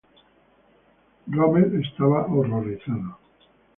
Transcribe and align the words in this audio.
Rommel 1.31 1.79
estaba 1.79 2.23
horrorizado. 2.25 3.19